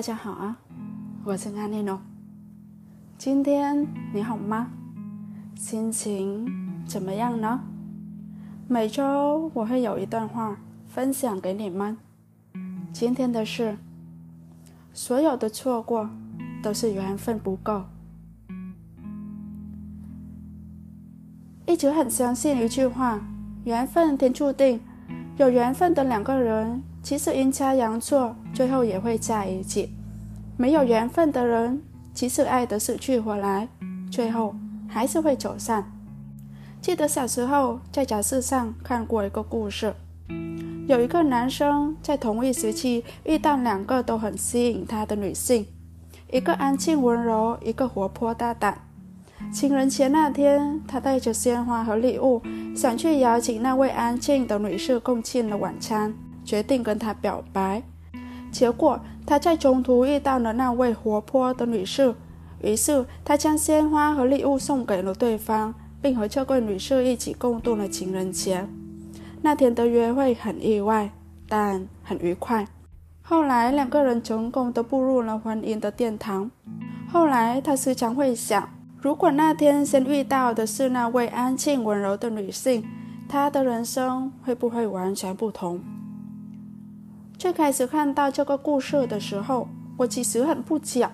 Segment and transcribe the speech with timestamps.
[0.00, 0.56] 大家好啊，
[1.24, 2.00] 我是安妮诺。
[3.18, 4.70] 今天你好吗？
[5.54, 6.50] 心情
[6.86, 7.60] 怎么样呢？
[8.66, 10.56] 每周我会有一段话
[10.88, 11.98] 分享给你们。
[12.94, 13.76] 今天的是：
[14.94, 16.08] 所有的错过
[16.62, 17.84] 都是缘分不够。
[21.66, 23.20] 一直很相信一句话：
[23.64, 24.80] 缘分天注定。
[25.36, 29.88] 有缘分的两个人，即使阴差阳错，最后也会在一起；
[30.56, 31.82] 没有缘分的人，
[32.12, 33.68] 即使爱得死去活来，
[34.10, 34.54] 最后
[34.88, 35.90] 还是会走散。
[36.80, 39.94] 记得小时候在杂志上看过一个故事，
[40.86, 45.66] 有一个男生在同一时期遇到两个都很吸引他的女性，
[46.30, 48.78] 一个安静温柔，一个活泼大胆。
[49.52, 52.42] 情人节那天，他带着鲜花和礼物，
[52.76, 56.14] 想去邀请那位安静的女士共进了晚餐，
[56.50, 57.84] 决定跟她表白。
[58.50, 62.12] 结果他在中途遇到了那位活泼的女士，
[62.60, 68.66] 于是他将鲜花和礼物送给了对方，并和这位女士一起共度了情人节。
[69.40, 71.12] 那天的约会很意外，
[71.48, 72.66] 但很愉快。
[73.22, 76.50] 后来两个人成功的步入了婚姻的殿堂。
[77.12, 78.68] 后来他时常会想。
[79.00, 82.84] 如果那天先遇到的是那位安静温柔的女性，
[83.28, 85.80] 他的人生会不会完全不同？
[87.40, 91.08] 最开始看到这个故事的时候，我其实很不解，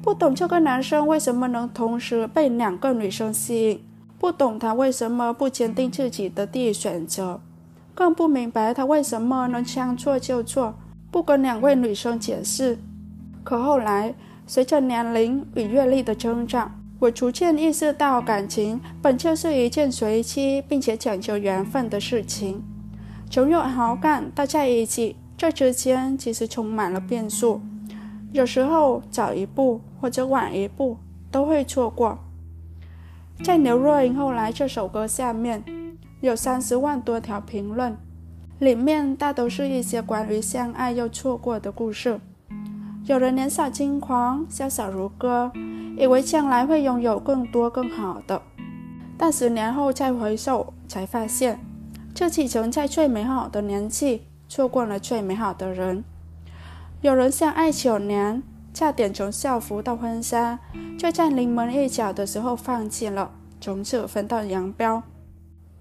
[0.00, 3.84] 不懂这个男生为什么能同时被两个女生吸引，
[4.18, 7.42] 不懂他为什么不坚定自己的第一选择，
[7.94, 10.76] 更不明白他为什么能将错就错，
[11.10, 12.78] 不跟两位女生解释。
[13.42, 14.14] 可后来，
[14.46, 22.64] 随着年龄与阅历的增长，我逐渐意识到，感情本就是一件随机并且讲究缘分的事情。
[23.28, 27.60] 从有好感到在一起，这之间其实充满了变数。
[28.32, 30.96] 有时候早一步或者晚一步
[31.30, 32.18] 都会错过。
[33.42, 35.62] 在刘若英后来这首歌下面，
[36.22, 37.94] 有三十万多条评论，
[38.58, 42.18] 里面大都是一些关于相爱又错过的故事。
[43.04, 45.52] 有人年少轻狂，潇洒如歌。
[45.98, 48.40] 以为将来会拥有更多更好的，
[49.18, 51.60] 但十年后再回首，才发现
[52.14, 56.04] 自己曾在最美好的年纪错过了最美好的人。
[57.00, 60.58] 有人相爱九年，差点从校服到婚纱，
[60.98, 65.02] 就在临门一脚的时候放弃了，从此分道扬镳。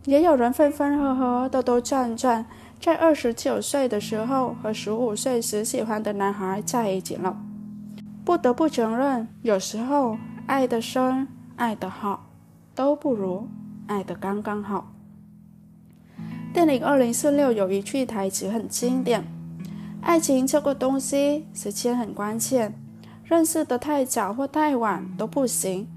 [0.06, 2.46] 也有人分分合合，兜兜转转，
[2.80, 7.38] 在二十九岁的时候和十五岁时喜欢的男孩在一起了。
[8.26, 12.26] 不得不承认，有时候爱的深、爱的好，
[12.76, 13.48] 都不如
[13.88, 14.93] 爱的刚刚好。
[16.54, 19.26] 电影《二零四六》有一句台词很经典
[20.02, 22.80] ：“爱情这个东西，时间很关键。
[23.24, 25.88] 认识的太早或太晚都不行。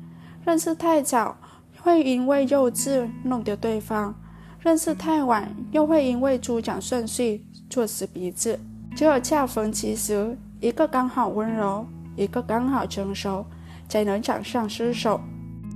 [0.47, 1.37] 认识太早
[1.83, 4.15] 会因为幼稚弄丢对方；
[4.59, 8.59] 认识太晚又会因为主讲顺序错失彼此。
[8.97, 11.87] 只有恰逢其时，一个刚好温柔。”
[12.17, 13.45] 一个刚好成熟，
[13.91, 15.21] 才能长上失守。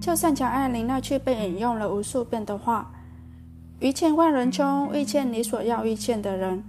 [0.00, 2.90] 就像张爱玲那句被引用了无数遍的话
[3.80, 6.62] ：“于千万人中遇见你所要遇见的人，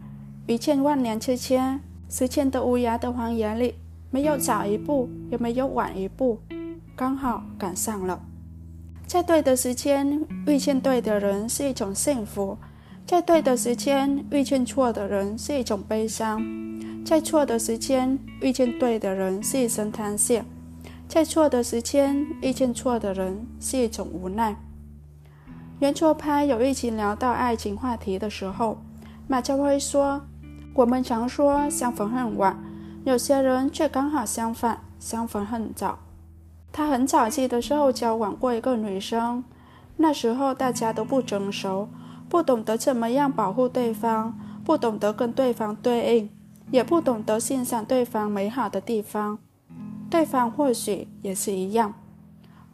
[0.48, 3.76] 于千万年之间，时间的无涯的荒野里，
[4.10, 6.40] 没有早一步，也没有晚一步，
[6.96, 8.22] 刚好赶上了。
[9.06, 12.58] 在对的时间遇见对的人是一种幸福，
[13.06, 16.42] 在对的时间遇见错的人是一种悲伤。”
[17.04, 20.42] 在错的时间遇见对的人是一声叹息，
[21.10, 24.56] 在错的时间遇见错的人是一种无奈。
[25.82, 28.78] 圆桌派有一期聊到爱情话题的时候，
[29.28, 30.22] 马家辉说
[30.76, 32.56] ：“我们常说相逢恨晚，
[33.04, 35.98] 有些人却刚好相反，相逢恨早。”
[36.72, 39.44] 他很早期的时候交往过一个女生，
[39.98, 41.90] 那时候大家都不成熟，
[42.30, 46.30] 不懂得怎么样保护对方，不懂得跟对方对应。
[46.70, 49.40] 也不懂得欣赏对方美好的地方，
[50.12, 51.96] 对方或许也是一样。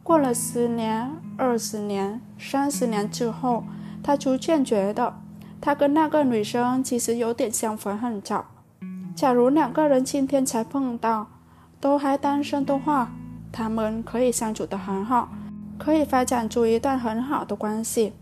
[0.08, 3.64] 过了十年、二十年、三十年之后，
[4.02, 5.12] 他逐渐觉得，
[5.60, 8.46] 他跟那个女生其实有点相逢恨早。
[9.14, 11.26] 假如两个人今天才碰到，
[11.78, 13.10] 都还单身的话，
[13.52, 15.28] 他们可以相处得很好，
[15.76, 18.14] 可以发展出一段很好的关系。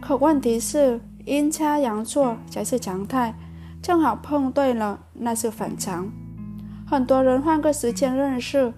[0.00, 3.34] 可问题是，阴差阳错才是常态。
[3.82, 6.08] 正好碰对了，那是反常。
[6.86, 8.72] 很多人换个时间认识，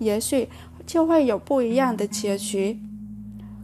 [0.00, 0.48] 也许
[0.90, 2.80] 就会有不一样的结局。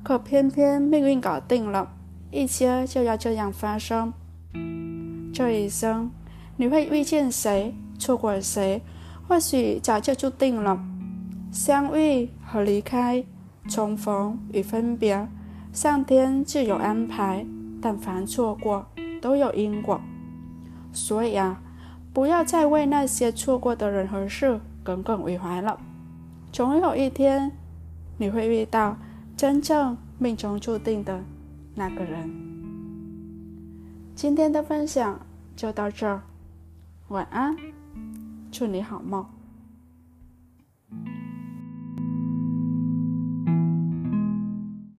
[0.04, 1.90] 可偏偏命运搞定了，
[2.30, 4.12] 一切就要这样发生。
[5.34, 6.08] 这一生，
[6.56, 8.80] 你会遇见谁，错过谁，
[9.26, 10.80] 或许早就注定了。
[11.50, 13.24] 相遇和离开，
[13.68, 15.26] 重逢与分别，
[15.72, 17.44] 上天自有安排。
[17.82, 18.86] 但凡错过，
[19.20, 20.00] 都有因果。
[20.92, 21.60] 所以啊，
[22.12, 25.76] 不要再为那些错过的人和事耿耿于怀了。
[26.56, 27.52] 总有一天，
[28.16, 28.96] 你会遇到
[29.36, 31.22] 真正命中注定的
[31.74, 32.30] 那个人。
[34.14, 35.20] 今天的分享
[35.54, 36.22] 就到这儿，
[37.08, 37.54] 晚安，
[38.50, 39.35] 祝你好梦。